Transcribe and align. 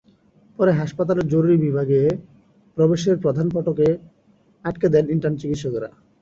পরে 0.59 0.71
হাসপাতালের 0.71 1.27
জরুরি 1.27 1.57
বিভাগে 1.57 2.01
প্রবেশের 2.77 3.15
প্রধান 3.23 3.47
ফটক 3.53 3.79
আটকে 4.65 4.87
দেন 4.93 5.05
ইন্টার্ন 5.09 5.35
চিকিৎসকেরা। 5.41 5.89